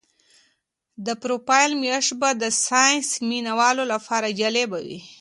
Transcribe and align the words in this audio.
د 1.05 1.07
اپریل 1.17 1.71
میاشت 1.83 2.11
به 2.21 2.29
د 2.41 2.43
ساینس 2.67 3.07
مینه 3.29 3.53
والو 3.59 3.83
لپاره 3.93 4.27
جالبه 4.39 4.79
وي. 4.87 4.99